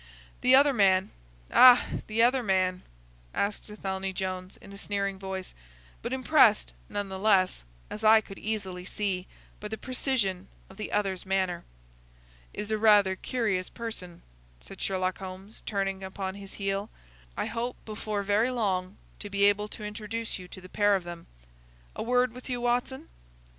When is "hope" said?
17.45-17.75